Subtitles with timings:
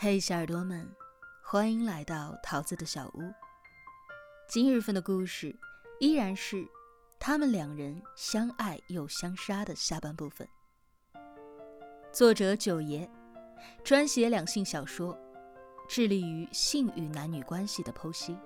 [0.00, 0.88] 嘿，小耳朵们，
[1.42, 3.34] 欢迎来到桃子的小屋。
[4.48, 5.52] 今日份的故事
[5.98, 6.64] 依然是
[7.18, 10.48] 他们两人相爱又相杀的下半部分。
[12.12, 13.10] 作者九爷，
[13.82, 15.18] 专写两性小说，
[15.88, 18.38] 致力于性与男女关系的剖析。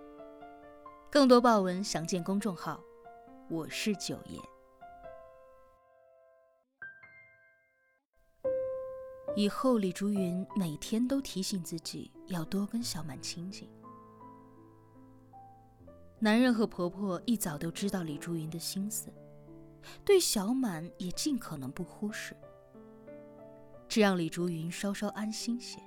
[1.10, 2.80] 更多爆文详见公众号
[3.50, 4.40] “我是九爷”。
[9.34, 13.68] 以后，李竹云每天都提醒自己要多跟小满亲近。
[16.18, 19.12] 男人和婆婆一早都知道李竹云的心思，
[20.04, 22.36] 对小满也尽可能不忽视，
[23.88, 25.80] 这让李竹云稍稍安心些。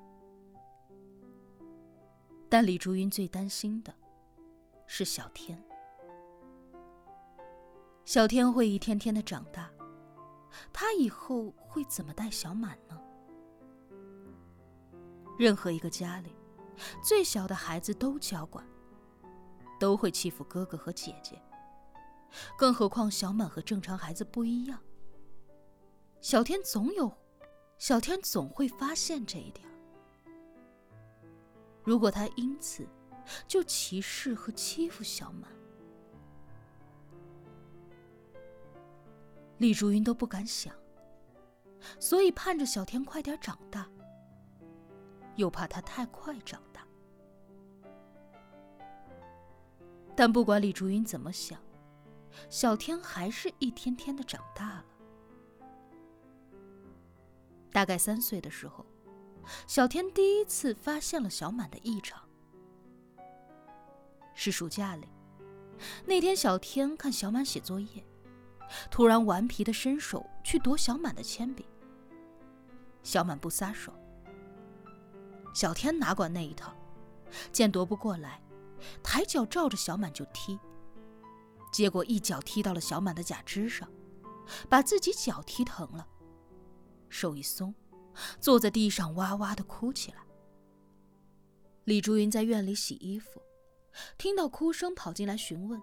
[2.50, 3.94] 但李竹云最担心的
[4.88, 5.64] 是小天。
[8.06, 9.70] 小天会一天天的长大，
[10.74, 13.00] 他以后会怎么带小满呢？
[15.38, 16.36] 任何一个家里，
[17.04, 18.66] 最小的孩子都娇惯，
[19.80, 21.42] 都会欺负哥哥和姐姐。
[22.58, 24.80] 更何况小满和正常孩子不一样。
[26.22, 27.12] 小天总有，
[27.78, 29.66] 小天总会发现这一点。
[31.84, 32.88] 如果他因此
[33.48, 35.52] 就歧视和欺负小满，
[39.60, 40.74] 李竹云都不敢想。
[42.00, 43.88] 所以盼着小天快点长大。
[45.36, 46.86] 又怕他太快长大，
[50.16, 51.60] 但不管李竹云怎么想，
[52.50, 54.86] 小天还是一天天的长大了。
[57.72, 58.86] 大概三岁的时候，
[59.68, 62.22] 小天第一次发现了小满的异常。
[64.34, 65.08] 是暑假里，
[66.06, 68.06] 那天小天看小满写作业，
[68.90, 71.66] 突然顽皮的伸手去夺小满的铅笔，
[73.04, 73.94] 小满不撒手。
[75.56, 76.76] 小天哪管那一套，
[77.54, 78.42] 见夺不过来，
[79.02, 80.60] 抬脚照着小满就踢。
[81.72, 83.90] 结果一脚踢到了小满的假肢上，
[84.68, 86.06] 把自己脚踢疼了，
[87.08, 87.74] 手一松，
[88.42, 90.18] 坐在地上哇哇的哭起来。
[91.86, 93.42] 李竹云在院里洗衣服，
[94.18, 95.82] 听到哭声跑进来询问。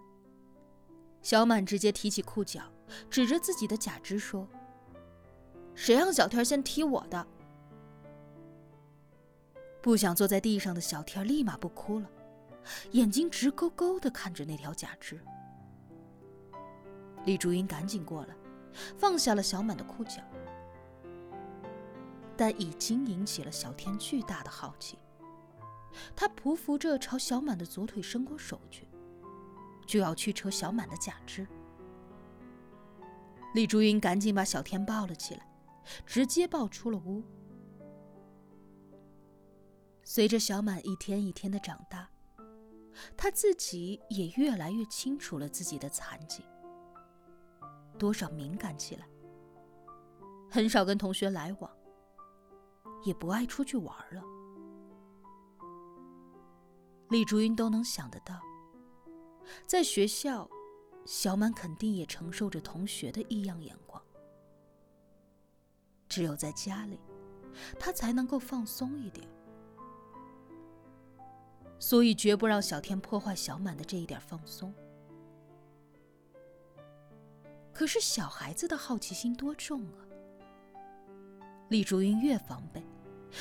[1.22, 2.62] 小满直接提起裤脚，
[3.08, 4.46] 指着自己的假肢说
[5.74, 7.26] ：“谁让小天先踢我的？”
[9.82, 12.08] 不想坐在地上的小天立马不哭了，
[12.92, 15.20] 眼睛直勾勾的看着那条假肢。
[17.24, 18.34] 李竹英赶紧过来，
[18.96, 20.22] 放下了小满的裤脚，
[22.36, 24.98] 但已经引起了小天巨大的好奇。
[26.14, 28.86] 他匍匐着朝小满的左腿伸过手去，
[29.84, 31.46] 就要去扯小满的假肢。
[33.54, 35.46] 李竹英赶紧把小天抱了起来，
[36.06, 37.22] 直接抱出了屋。
[40.14, 42.06] 随着小满一天一天的长大，
[43.16, 46.44] 他自己也越来越清楚了自己的残疾，
[47.98, 49.08] 多少敏感起来，
[50.50, 51.76] 很少跟同学来往，
[53.06, 54.22] 也不爱出去玩了。
[57.08, 58.38] 李竹云都能想得到，
[59.66, 60.46] 在学校，
[61.06, 64.02] 小满肯定也承受着同学的异样眼光，
[66.06, 67.00] 只有在家里，
[67.80, 69.26] 他才能够放松一点。
[71.82, 74.72] 所以绝不让小天破坏小满的这一点放松。
[77.72, 79.98] 可是小孩子的好奇心多重啊！
[81.70, 82.80] 李竹云越防备，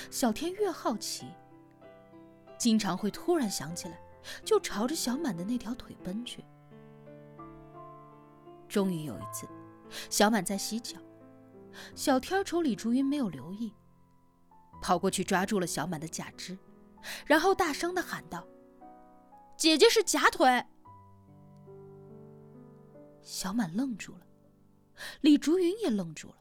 [0.10, 1.28] 小天越好奇，
[2.58, 4.02] 经常会突然想起来，
[4.44, 6.44] 就朝着小满的那条腿奔去。
[8.68, 9.48] 终于有一次，
[10.10, 10.98] 小满在洗脚，
[11.94, 13.72] 小天瞅李竹云没有留意，
[14.82, 16.58] 跑过去抓住了小满的假肢。
[17.26, 18.48] 然后大声的喊道
[19.58, 20.66] ：“姐姐是假腿。”
[23.22, 24.26] 小满愣住了，
[25.22, 26.36] 李竹云也愣住了。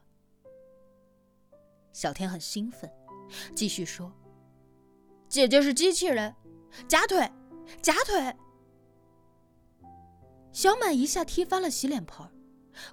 [1.92, 2.90] 小天很兴奋，
[3.54, 4.12] 继续说
[5.28, 6.34] ：“姐姐是机器人，
[6.88, 7.30] 假腿，
[7.82, 8.36] 假腿。”
[10.52, 12.26] 小满一下踢翻了洗脸盆，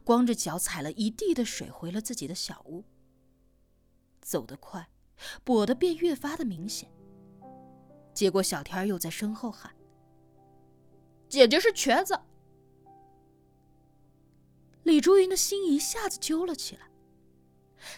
[0.03, 2.83] 光着脚踩了一地的水回了自己的小屋。
[4.21, 4.89] 走得快，
[5.45, 6.91] 跛的便越发的明显。
[8.17, 9.71] 结果，小天又在身后喊
[11.29, 12.19] ：“姐姐是瘸子。”
[14.81, 16.89] 李竹云的心一下子揪了起来。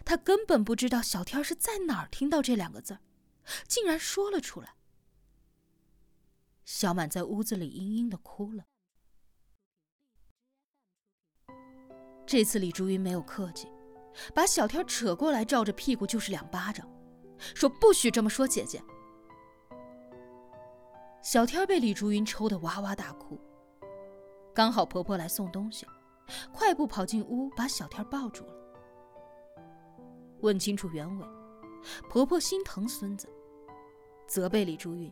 [0.04, 3.00] 他根本不知道小天是在哪儿听到这两个字
[3.66, 4.76] 竟然说了出来。
[6.66, 8.66] 小满在屋子里嘤嘤的哭了。
[12.28, 13.70] 这次李竹云没有客气，
[14.36, 16.86] 把小天扯过来，照着屁股就是两巴掌，
[17.56, 18.84] 说：“不许这么说姐姐。”
[21.22, 23.38] 小天被李竹云抽得哇哇大哭。
[24.54, 25.86] 刚好婆婆来送东西，
[26.54, 28.54] 快步跑进屋，把小天抱住了。
[30.42, 31.26] 问清楚原委，
[32.10, 33.30] 婆婆心疼孙子，
[34.28, 35.12] 责备李竹云：“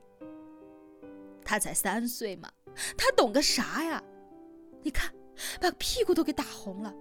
[1.43, 2.49] 他才三岁嘛，
[2.97, 4.01] 他懂个啥呀？
[4.81, 5.13] 你看，
[5.59, 6.93] 把屁股都给打红了。”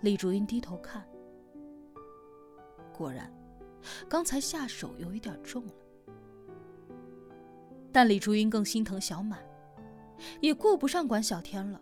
[0.00, 1.06] 李竹云低头看，
[2.92, 3.32] 果然，
[4.08, 5.72] 刚才下手有一点重了。
[7.92, 9.38] 但李竹云更心疼小满，
[10.40, 11.78] 也顾不上管小天了，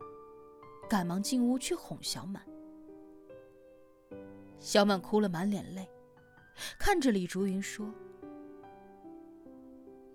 [0.89, 2.43] 赶忙进屋去哄小满。
[4.59, 5.89] 小满哭了满脸泪，
[6.79, 7.91] 看着李竹云说：“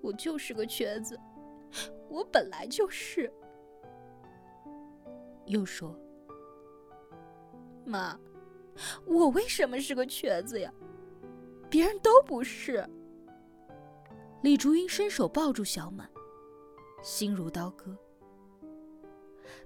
[0.01, 1.17] 我就是个瘸子，
[2.09, 3.31] 我本来就是。”
[5.47, 5.97] 又说
[7.85, 8.19] ：“妈，
[9.05, 10.71] 我为什么是个瘸子呀？
[11.69, 12.85] 别人都不是。”
[14.45, 16.07] 李竹英伸手抱住小满，
[17.01, 17.97] 心如刀割。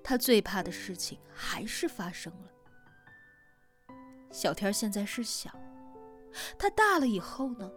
[0.02, 2.50] 他最怕的事情还是发生了。
[4.31, 5.52] 小天现在是小，
[6.58, 7.70] 他大了以后呢？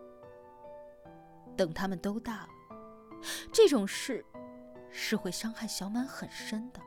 [1.56, 2.48] 等他们都大了，
[3.52, 4.24] 这种事
[4.88, 6.80] 是会伤害小满很深的。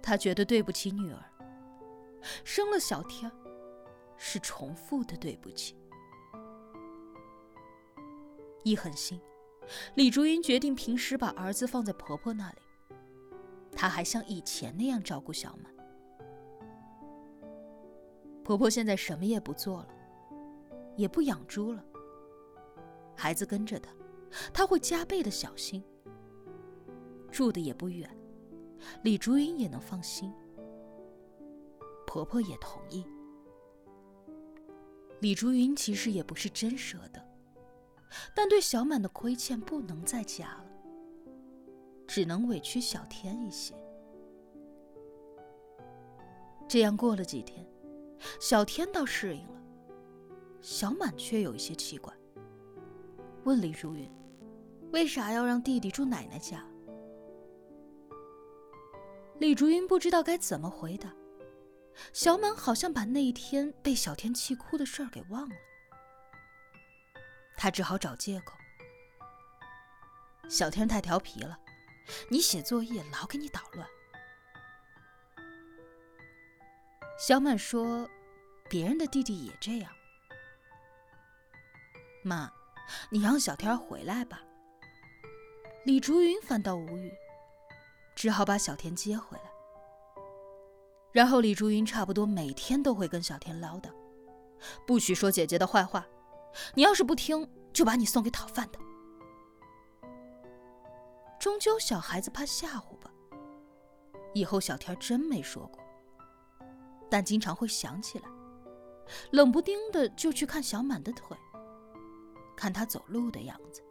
[0.00, 1.20] 他觉得对不起女儿，
[2.44, 3.28] 生了小天
[4.16, 5.79] 是重复的对不起。
[8.62, 9.20] 一狠心，
[9.94, 12.58] 李竹英决定平时把儿子放在婆婆那里，
[13.72, 15.72] 她还像以前那样照顾小满。
[18.44, 19.88] 婆婆现在什么也不做了，
[20.96, 21.84] 也不养猪了。
[23.16, 23.92] 孩子跟着她，
[24.52, 25.82] 她会加倍的小心。
[27.30, 28.10] 住的也不远，
[29.02, 30.32] 李竹英也能放心。
[32.06, 33.06] 婆婆也同意。
[35.20, 37.29] 李竹云其实也不是真舍得。
[38.34, 40.64] 但对小满的亏欠不能再加了，
[42.06, 43.74] 只能委屈小天一些。
[46.68, 47.66] 这样过了几天，
[48.40, 49.60] 小天倒适应了，
[50.60, 52.12] 小满却有一些奇怪，
[53.44, 54.08] 问李如云
[54.92, 56.64] ：“为啥要让弟弟住奶奶家？”
[59.38, 61.14] 李竹云不知道该怎么回答，
[62.12, 65.54] 小满好像把那一天被小天气哭的事儿给忘了。
[67.60, 68.56] 他只好找借口。
[70.48, 71.58] 小天太调皮了，
[72.30, 73.86] 你写作业老给你捣乱。
[77.18, 78.08] 小满说
[78.70, 79.92] ：“别人的弟弟也这样。”
[82.24, 82.50] 妈，
[83.10, 84.40] 你让小天回来吧。
[85.84, 87.12] 李竹云反倒无语，
[88.14, 89.44] 只好把小天接回来。
[91.12, 93.90] 然后李竹云差不多每天都会跟小天唠叨
[94.86, 96.06] ：“不许说姐姐的坏话。”
[96.74, 98.78] 你要是不听，就把你送给讨饭的。
[101.38, 103.10] 终究小孩子怕吓唬吧。
[104.34, 105.82] 以后小天真没说过，
[107.10, 108.28] 但经常会想起来，
[109.32, 111.36] 冷不丁的就去看小满的腿，
[112.56, 113.82] 看他走路的样子。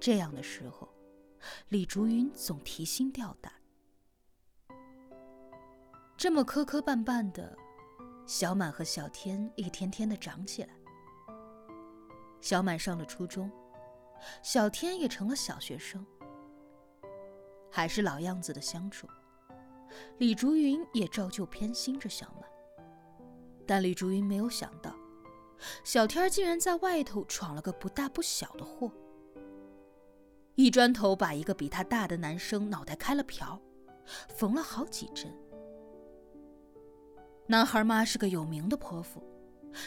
[0.00, 0.88] 这样的时候，
[1.68, 3.52] 李竹云总提心吊胆。
[6.16, 7.56] 这么磕磕绊绊的。
[8.26, 10.70] 小满和小天一天天的长起来。
[12.40, 13.50] 小满上了初中，
[14.42, 16.04] 小天也成了小学生。
[17.70, 19.06] 还是老样子的相处，
[20.18, 22.48] 李竹云也照旧偏心着小满。
[23.66, 24.94] 但李竹云没有想到，
[25.84, 28.90] 小天竟然在外头闯了个不大不小的祸，
[30.54, 33.60] 一砖头把一个比他大的男生脑袋开了瓢，
[34.28, 35.32] 缝了好几针。
[37.48, 39.22] 男孩妈是个有名的泼妇，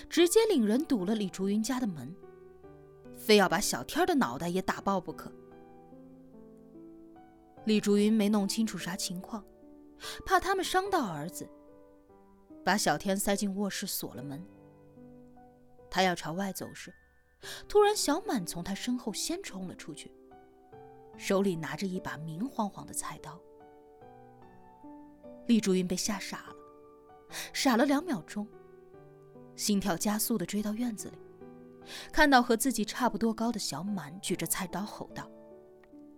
[0.09, 2.15] 直接领人堵了李竹云家的门，
[3.17, 5.29] 非要把小天的脑袋也打爆不可。
[7.65, 9.43] 李竹云没弄清楚啥情况，
[10.25, 11.47] 怕他们伤到儿子，
[12.63, 14.41] 把小天塞进卧室锁了门。
[15.91, 16.93] 他要朝外走时，
[17.67, 20.09] 突然小满从他身后先冲了出去，
[21.17, 23.37] 手里拿着一把明晃晃的菜刀。
[25.47, 26.55] 李竹云被吓傻了。
[27.53, 28.47] 傻了两秒钟，
[29.55, 31.17] 心跳加速的追到院子里，
[32.11, 35.29] 看到和自己差不多高的小满举着菜刀吼道：“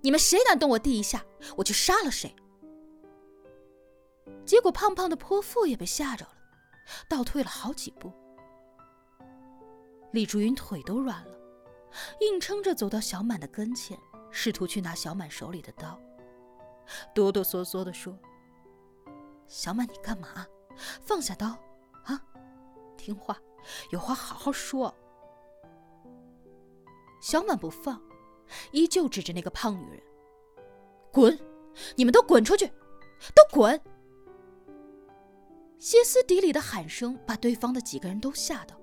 [0.02, 1.24] 你们谁敢动我弟一下，
[1.58, 2.34] 我就杀了谁！”
[4.46, 6.32] 结果胖胖的泼妇也被吓着了，
[7.10, 8.12] 倒退了好几步。
[10.12, 11.32] 李竹云腿都软了，
[12.22, 13.98] 硬撑着走到小满的跟前，
[14.30, 16.00] 试图去拿小满手里的刀，
[17.14, 18.18] 哆哆嗦嗦地说
[19.48, 20.46] ：“小满，你干嘛？”
[21.02, 21.48] 放下刀，
[22.04, 22.22] 啊，
[22.98, 23.38] 听话，
[23.92, 24.94] 有话好好说，
[27.22, 28.02] 小满不放，
[28.72, 30.02] 依旧指着那个胖女人
[31.14, 31.38] ：“滚！
[31.96, 32.68] 你们都滚出去！
[33.36, 33.80] 都滚！”
[35.80, 38.80] 歇斯底里的喊声把对方的几个人都吓到。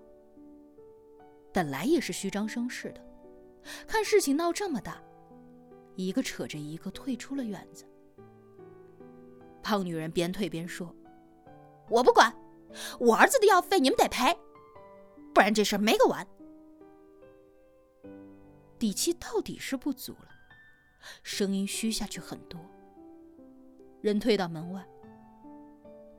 [1.52, 3.00] 本来也是虚张声势的，
[3.86, 5.02] 看事情闹这么大，
[5.96, 7.84] 一个扯着一个退出了院子。
[9.62, 10.94] 胖女人边退边说
[11.88, 12.34] ：“我不管，
[13.00, 14.36] 我儿子的药费你们得赔，
[15.34, 16.26] 不然这事儿没个完。”
[18.78, 20.28] 底气到底是不足了，
[21.22, 22.60] 声音虚下去很多。
[24.00, 24.86] 人退到门外，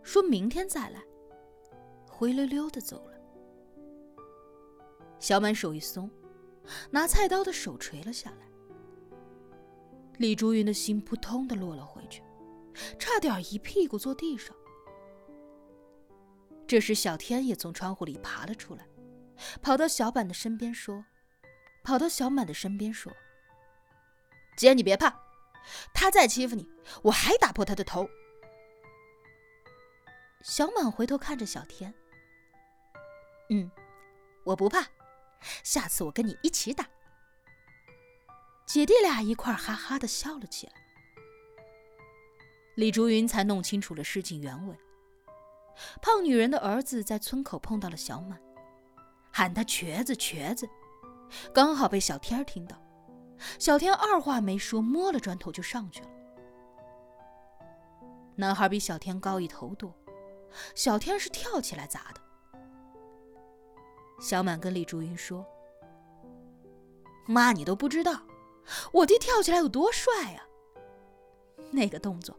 [0.03, 1.01] 说明天再来，
[2.09, 3.13] 灰溜溜的走了。
[5.19, 6.09] 小满手一松，
[6.91, 8.49] 拿菜刀的手垂了下来。
[10.17, 12.21] 李竹云的心扑通的落了回去，
[12.97, 14.53] 差点一屁股坐地上。
[16.69, 18.85] 这时，小天也从窗户里爬了出来，
[19.59, 21.03] 跑到小满的身边说。
[21.83, 23.11] 跑到小满的身边说
[24.55, 25.19] ：“姐，你别怕，
[25.95, 26.69] 他再欺负你，
[27.01, 28.07] 我还打破他的头。”
[30.43, 31.91] 小满回头看着小天
[33.49, 33.71] ：“嗯，
[34.43, 34.85] 我不怕，
[35.63, 36.88] 下次我跟你一起打。”
[38.67, 40.73] 姐弟俩一块哈哈的笑了起来。
[42.75, 44.77] 李竹云才弄清楚了事情原委：
[46.01, 48.39] 胖女人的儿子在村口碰到了小满，
[49.31, 50.67] 喊他瘸子瘸子。
[51.53, 52.75] 刚好被小天听到，
[53.59, 56.09] 小天二话没说，摸了砖头就上去了。
[58.36, 59.93] 男孩比小天高一头多，
[60.74, 62.21] 小天是跳起来砸的。
[64.19, 65.45] 小满跟李竹云说
[67.27, 68.21] ：“妈，你都不知道，
[68.91, 70.43] 我弟跳起来有多帅啊！
[71.71, 72.36] 那个动作，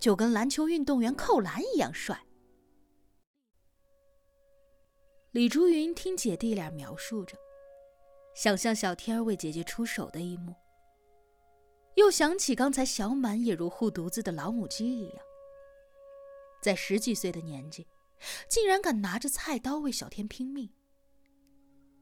[0.00, 2.18] 就跟篮球运动员扣篮一样帅。”
[5.32, 7.38] 李竹云听姐弟俩描述着。
[8.34, 10.54] 想象小天儿为姐姐出手的一幕，
[11.94, 15.16] 又想起刚才小满也如护犊子的老母鸡一样，
[16.62, 17.86] 在十几岁的年纪，
[18.46, 20.68] 竟然敢拿着菜刀为小天拼命，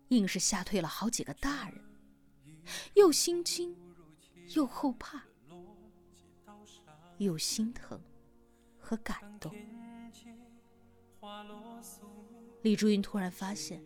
[0.08, 1.84] 硬是吓退了好几个大人，
[2.94, 3.76] 又心惊，
[4.56, 5.22] 又后怕，
[7.18, 8.00] 又心疼
[8.76, 9.54] 和感动。
[12.62, 13.82] 李竹云突然发现。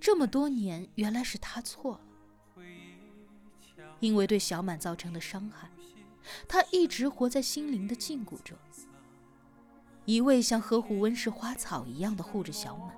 [0.00, 2.64] 这么多年，原来是他错了。
[4.00, 5.70] 因为对小满造成的伤害，
[6.48, 8.56] 他一直活在心灵的禁锢中，
[10.04, 12.94] 一味像呵护温室花草一样的护着小满，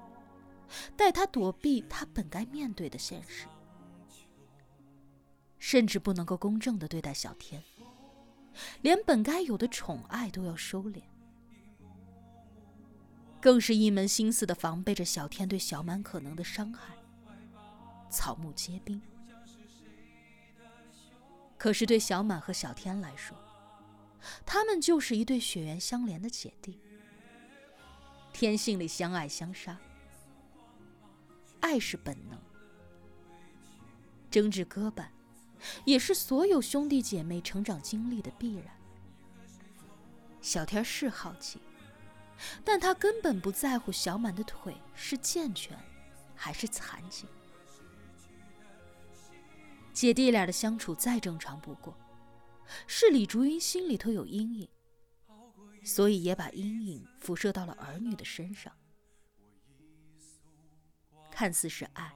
[0.97, 3.47] 带他躲避他本该面对的现实，
[5.59, 7.63] 甚至不能够公正的对待小天，
[8.83, 11.03] 连本该有的宠爱都要收敛。
[13.41, 16.95] 更是一门心思的防备着小天对小满可能的伤害，
[18.11, 19.01] 草木皆兵。
[21.57, 23.37] 可是对小满和小天来说，
[24.45, 26.81] 他们就是一对血缘相连的姐弟，
[28.33, 29.79] 天性里相爱相杀，
[31.61, 32.39] 爱是本能，
[34.31, 35.07] 争执割绊，
[35.85, 38.67] 也是所有兄弟姐妹成长经历的必然。
[40.41, 41.61] 小天是好奇。
[42.65, 45.77] 但他根本不在乎小满的腿是健全，
[46.35, 47.27] 还是残疾。
[49.93, 51.97] 姐弟俩的相处再正常不过，
[52.87, 54.69] 是李竹云心里头有阴影，
[55.83, 58.73] 所以也把阴影辐射到了儿女的身上。
[61.31, 62.15] 看似是爱，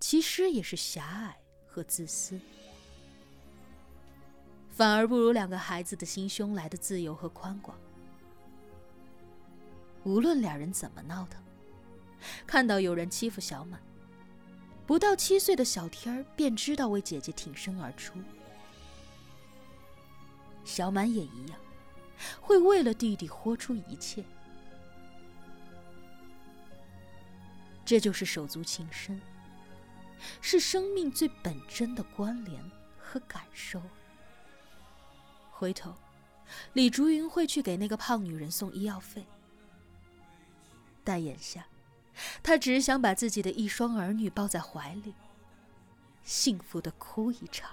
[0.00, 2.40] 其实也是狭隘和自私，
[4.70, 7.78] 反而不如两个孩子的心胸来的自由和宽广。
[10.04, 11.42] 无论俩人怎么闹腾，
[12.46, 13.80] 看到有人欺负小满，
[14.86, 18.14] 不到七岁的小天儿便知道为姐姐挺身而出。
[20.64, 21.58] 小满也一样，
[22.40, 24.24] 会为了弟弟豁出一切。
[27.84, 29.20] 这就是手足情深，
[30.40, 32.62] 是生命最本真的关联
[32.98, 33.82] 和感受。
[35.50, 35.92] 回头，
[36.72, 39.26] 李竹云会去给那个胖女人送医药费。
[41.10, 41.66] 在眼下，
[42.40, 45.12] 他只想把自己的一双儿女抱在怀里，
[46.22, 47.68] 幸福的哭一场。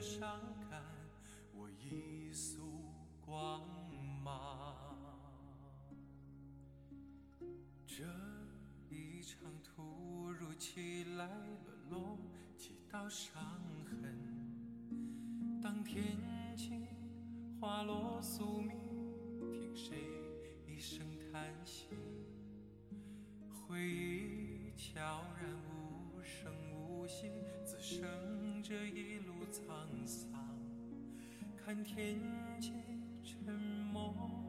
[0.00, 0.49] 伤
[8.00, 11.28] 这一场突如其来
[11.90, 11.90] 沦。
[11.90, 12.16] 落
[12.56, 13.42] 几道伤
[13.84, 14.14] 痕。
[15.60, 16.16] 当天
[16.56, 16.86] 晴，
[17.60, 18.76] 花落宿命，
[19.50, 19.96] 听谁
[20.68, 21.88] 一声叹息？
[23.66, 25.00] 回忆悄
[25.40, 27.28] 然无声无息，
[27.64, 30.30] 滋生这一路沧桑。
[31.56, 32.20] 看天
[32.60, 32.72] 际
[33.24, 33.52] 沉
[33.92, 34.39] 默。